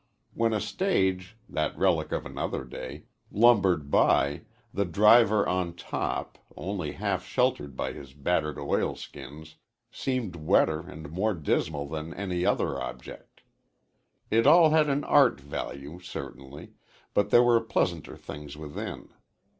[0.33, 4.41] When a stage that relic of another day lumbered by,
[4.73, 9.57] the driver on top, only half sheltered by his battered oil skins,
[9.91, 13.41] seemed wetter and more dismal than any other object.
[14.31, 16.73] It all had an art value, certainly,
[17.13, 19.09] but there were pleasanter things within.